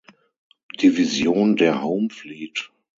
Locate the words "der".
1.57-1.83